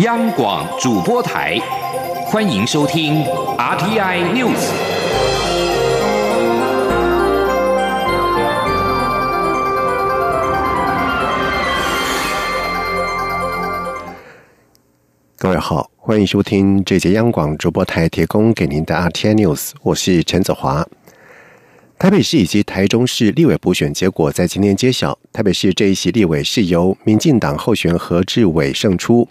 [0.00, 1.58] 央广主播台，
[2.26, 3.24] 欢迎收听
[3.56, 4.70] RTI News。
[15.38, 20.86] 各位好，欢迎收听这节央广主播台提供给您的 RTI News，我是陈子华。
[21.98, 25.18] 台北市以及台中市立委补选结果在今天揭晓。
[25.32, 29.26] 台北市这一席立委是由民进党候选何志伟胜出，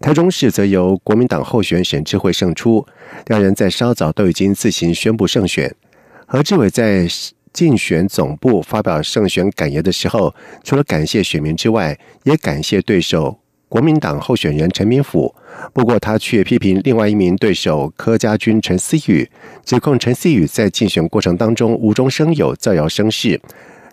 [0.00, 2.86] 台中市则由国民党候选沈智慧胜出。
[3.26, 5.74] 两人在稍早都已经自行宣布胜选。
[6.24, 7.06] 何志伟在
[7.52, 10.34] 竞选总部发表胜选感言的时候，
[10.64, 13.40] 除了感谢选民之外，也感谢对手。
[13.68, 15.34] 国民党候选人陈明甫，
[15.74, 19.30] 不过他却批评另外一名对手柯家军陈思宇，
[19.66, 23.38] 指控陈思宇在竞选过程当中无中生有、造谣生事。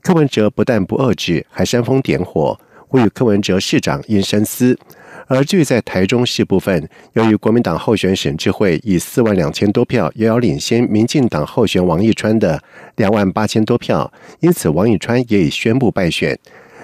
[0.01, 4.79] 柯文哲不但不遏制，还煽风点火，呼吁柯文哲市长应深思。
[5.27, 12.61] 而据在台中市部分，由于国民党候选沈智慧以四万两千多票遥遥领先民进党候选王义川的
[12.95, 16.37] 两万八千多票，因此王义川也已宣布败选。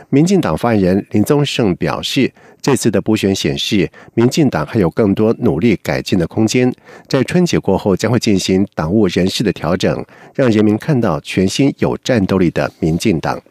[0.09, 2.31] 民进党发言人林宗盛表示，
[2.61, 6.71] 这次的补选显示，民进党还有更多努力改进的空间。
[7.07, 13.41] 在春节过后，将会进行党务人事的调整，让人民看到全新有战斗力的民进党。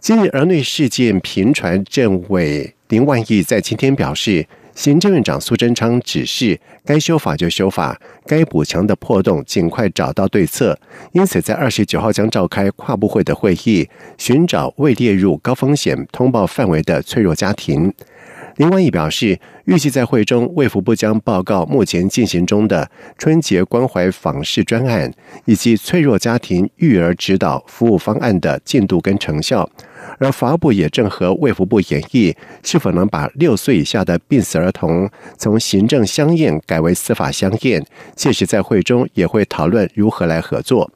[0.00, 4.46] 今日儿女事件频传，政委林万亿在今天表示。
[4.72, 10.78] 行政院长苏贞昌指示，该修法就修法，该补强的破洞尽快找到对策。
[11.12, 17.92] 因此，在二十九号将召开跨部会的会议，寻找未列入高风险通报范围的脆弱家庭。
[18.56, 25.12] 林万益表示，预计在会中，卫福部将报告目前进行中的春节关怀访视专案
[25.44, 29.68] 以及脆弱家庭育儿指导服务方案的进度跟成效。
[30.18, 37.84] 而法务部也正和卫福部研议，是否能把六岁以下的病死儿童从行政相验改为司法相验。
[38.16, 40.90] 届时在会中也会讨论如何来合作。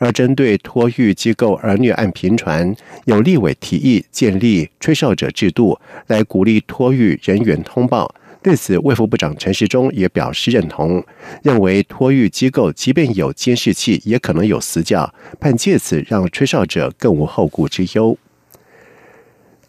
[0.00, 2.74] 而针对托育机构儿虐案频传，
[3.04, 8.12] 有立委提议建立吹哨者制度，来鼓励托育人员通报。
[8.42, 11.04] 对此，卫副部长陈时中也表示认同，
[11.42, 18.16] 认为托育机构即便有监视器，也可能有死角，但借此让吹哨者更无后顾之忧。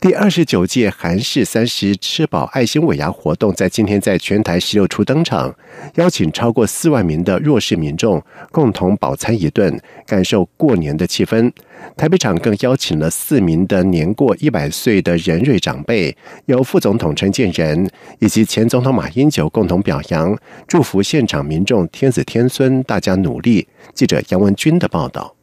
[0.01, 5.55] 第二十九届韩式三十吃饱爱心尾牙活动在今天在全台十六处登场，
[5.93, 8.19] 邀请超过四万名的弱势民众
[8.51, 11.51] 共同饱餐一顿，感受过年的气氛。
[11.95, 17.87] 台北场更邀请了四名的年过一百岁的人瑞长辈，由副总统陈建仁
[18.17, 20.35] 以及前总统马英九共同表扬，
[20.67, 23.67] 祝福现场民众天子天孙，大家努力。
[23.93, 25.35] 记者杨文军的报道。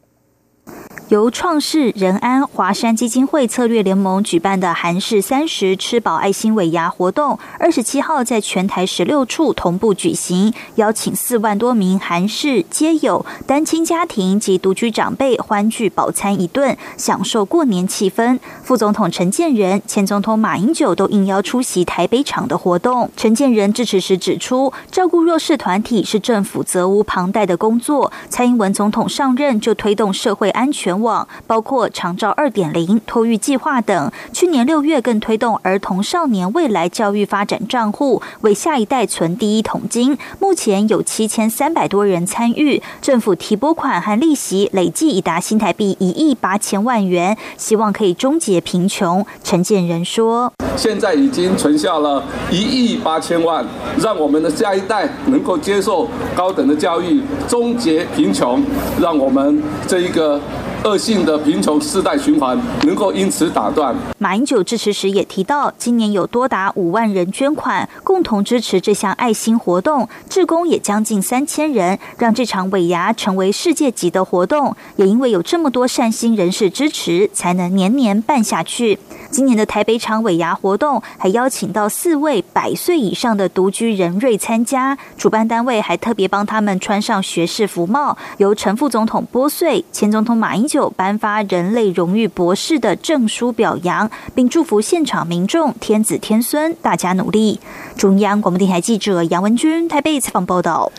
[1.09, 18.37] 由创世仁安华山基金会策略联盟举办的韩式三十吃饱爱心尾牙活动，二十七号在全台十六处同步举行，邀请四万多名韩式皆友单亲家庭及独居长辈欢聚饱餐一顿，享受过年气氛。
[18.61, 23.09] 副总统陈建仁、前总统马英九都应邀出席台北场的活动。
[23.17, 28.11] 陈建仁致辞时指出，照顾弱势团体是政府责无旁贷的工作。
[28.29, 30.98] 蔡英文总统上任就推动社会安全。
[30.99, 34.11] 网包括长照二点零、托育计划等。
[34.31, 40.17] 去年六月更推动儿童少年未来教育发展账户，为下一代存第一桶金。
[40.39, 49.25] 目前有七千三百多人参与，政府提拨款和利息累计已达新台币一亿八千万元，希望可以终结贫穷。
[49.43, 53.65] 陈建仁说：“现在已经存下了一亿八千万，
[53.99, 58.63] 让我们的下一代能够接受高等的教育，终结贫穷，
[59.01, 60.39] 让我们这一个。”
[60.85, 63.93] 恶性的贫穷世代循环能够因此打断。
[64.17, 74.75] 马英九致辞时也提到，今年有多达五万人捐款，共同支持这项爱心活动，志工也将近三千人，让这场尾牙成为世界级的活动。
[74.95, 78.97] 也因为有这么多善心人士支持，才能年年办下去。
[79.29, 97.59] 今年的台北场尾牙活动还邀请到四位百岁以上的独居人瑞参加，主办单位还特别帮他们穿上学士服帽，由陈副总统拨穗，前总统马英九颁发人类荣誉博士的证书表扬，并祝福现场民众天子天孙，大家努力。
[97.97, 100.91] 中央广播电台记者杨文君台北采访报道。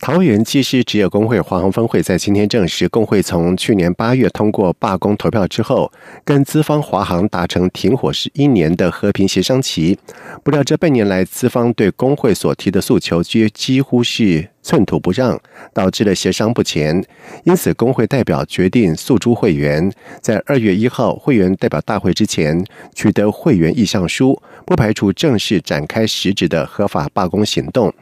[0.00, 5.90] 桃园技师职业工会华航分会在今天证实，工会从去年八月通过罢工投票之后，
[6.24, 9.98] 跟资方华航达成停火是一年的和平协商期。
[10.42, 15.40] 不料这半年来，资方对工会所提的诉求，几几乎是寸土不让，
[15.72, 17.04] 导致了协商不前。
[17.44, 27.92] 因此，工会代表决定诉诸会员，在二月一号会员代表大会之前取得会员意向书，不排除正式展开实质的合法罢工行动。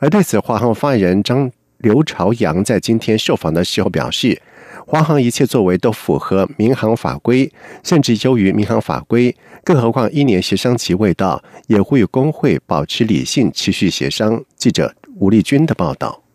[0.00, 4.42] 而对此，华航发言人张刘朝阳在今天受访的时候表示。
[4.86, 7.52] 华航一切作为都符合民航法规，
[7.84, 9.34] 甚至优于民航法规。
[9.62, 14.42] 更何况一年协商期未到，也会与工会保持理性，持续协商。
[14.56, 16.27] 记者吴立军的报道。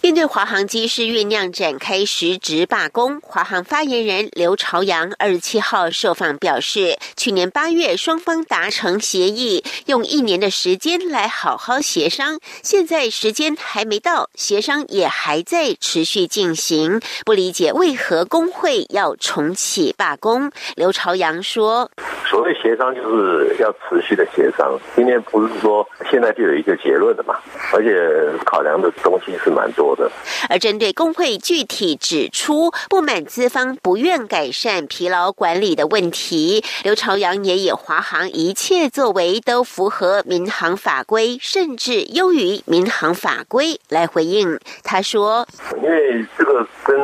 [0.00, 20.50] 面对华航机师酝酿展开实质罢工，华航发言人刘朝阳二十七号受访表示，去年八月双方达成协议，用一年的时间来好好协商，现在时间还没到，协商也还在持续进行，不理解为何工会要重启罢工。
[20.74, 21.88] 刘朝阳说
[22.28, 27.36] ：“所谓协商就是要持续的协商，今天不是说现在就有一个结论的嘛，
[27.72, 30.10] 而且考量的东西是。”蛮多的。
[30.48, 44.58] 而针对工会具体指出不满资方不愿改善疲劳管理的问题，刘朝阳也以华航一切作为都符合民航法规，甚至优于民航法规来回应。
[44.82, 45.46] 他说
[45.82, 46.98] ：“因为这个跟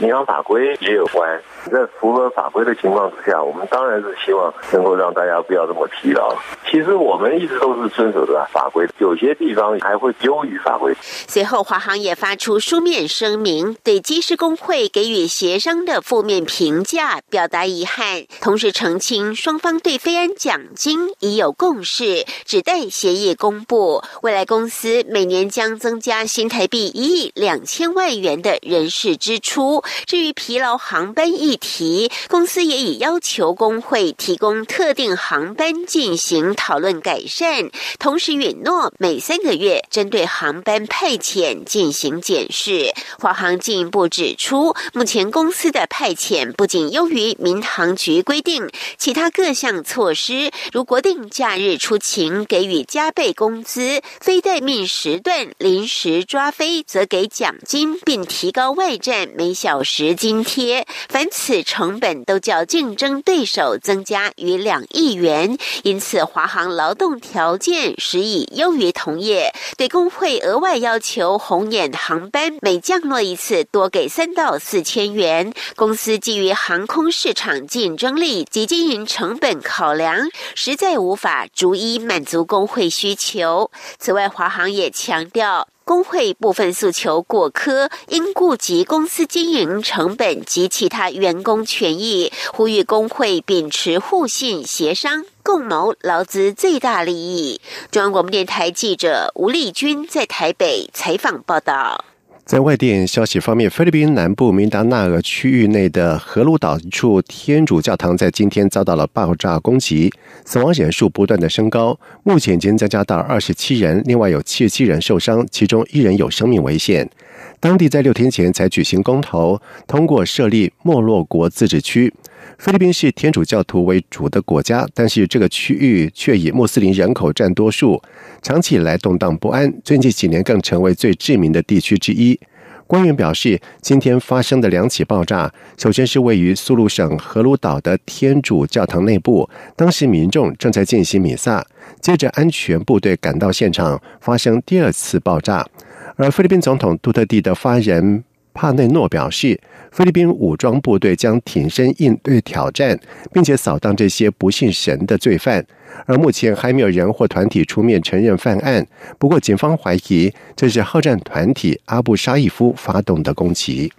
[0.00, 1.40] 民航法规也有关。”
[1.70, 6.34] 在符合法规的情况之下，我们当然是希望能够让大家不要这么疲劳。
[6.70, 10.94] 其实我们一直都是遵守的法规，有些地方还会优于法规。
[11.28, 24.02] 随后，华航也发出书面声明，对机师工会给予协商的负面评价表达遗憾，同时澄清双方对飞安奖金已有共识，只待协议公布。
[24.22, 29.82] 未来公司每年将增加新台币一亿两千万元的人事支出。
[30.04, 42.92] 至于疲劳航班一提公司也已要求工会提供特定航班进行讨论改善，同时允诺每三个月针对航班派遣进行检视。
[43.18, 48.68] 华航进一步指出，目前公司的派遣不仅优于民航局规定，
[48.98, 60.86] 其他各项措施，如国定假日出勤给予加倍工资，非待命时段临时抓飞则给奖金，并提高外站每小时津贴。
[61.08, 61.66] 凡此。
[61.66, 69.52] 成本都较竞争对手增加逾两亿元，因此华航劳动条件实已优于同业。
[69.76, 83.70] 对工会额外要求红眼航班每降落一次多给三到四千元，公司基于航空市场竞争力及经营成本考量，实在无法逐一满足工会需求。
[83.98, 85.66] 此外，华航也强调。
[85.86, 97.60] 工会部分诉求过苛，应顾及公司经营成本及其他员工权益，呼吁工会秉持互信协商，共谋劳资最大利益。
[97.92, 102.04] 中央广播电台记者吴丽君在台北采访报道。
[102.46, 110.12] 在外电消息方面，菲律宾南部明达纳尔区域内的河鲁岛一处天主教堂在今天遭到了爆炸攻击，
[110.44, 117.10] 死亡人数不断的升高，目前已经增加到二十七人，另外有七十七人受伤，其中一人有生命危险。
[117.58, 122.14] 当地在六天前才举行公投，通过设立莫洛国自治区。
[122.58, 128.02] 菲律宾是天主教徒为主的国家，但是这个区域却以穆斯林人口占多数，
[128.42, 129.72] 长期以来动荡不安。
[129.84, 132.38] 最近几年更成为最致命的地区之一。
[132.86, 141.66] 官员表示，今天发生的两起爆炸，首先是位于苏禄省河鲁岛的天主教堂内部，当时民众正在进行弥撒。
[142.00, 145.66] 接着，安全部队赶到现场，发生第二次爆炸。
[146.14, 148.24] 而菲律宾总统杜特地的发言人
[148.56, 149.60] 帕内诺表示。
[149.92, 153.00] 菲律宾武装部队将挺身应对挑战，
[153.32, 155.64] 并且扫荡这些不信神的罪犯。
[156.04, 158.86] 而目前还没有人或团体出面承认犯案。
[159.18, 163.90] 不过，警方怀疑这是好战团体阿布沙伊夫发动的攻击。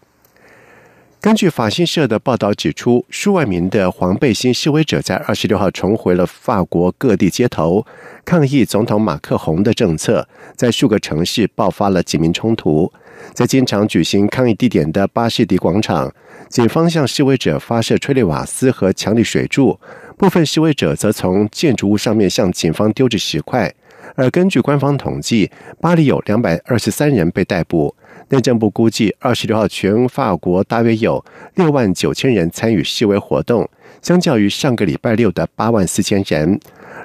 [1.20, 7.84] 根据法新社的报道指出，数万名的黄背心示威者在二十六号重回了法国各地街头，
[8.24, 12.94] 抗议总统马克宏的政策，在数个城市爆发了警民冲突。
[13.34, 16.14] 在经常举行抗议地点的巴士底广场，
[16.50, 19.80] 警方向示威者发射催泪瓦斯和强力水柱，
[20.18, 23.74] 部分示威者则从建筑物上面向警方丢掷石块。
[24.16, 27.94] 而根据官方统计，巴黎有两百二十三人被逮捕。
[28.30, 31.24] 内政部估计，二十六号全法国大约有
[31.56, 33.70] 六万九千人参与示威活动，
[34.02, 36.60] 相较于上个礼拜六的八万四千人。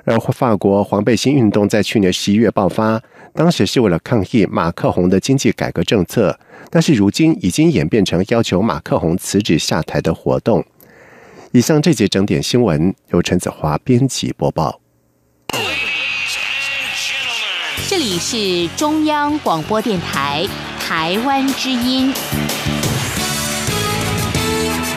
[0.04, 3.00] 而法国黄背心运动在去年十一月爆发。
[3.34, 6.38] 当时是为了抗议马克宏的经济改革政策，
[6.70, 10.64] 但是如今已经演变成要求马克宏辞职下台的活动。
[11.52, 14.80] 以上这节整点新闻由陈子华编辑播报。
[17.88, 20.46] 这里是中央广播电台
[20.78, 22.12] 台湾之音。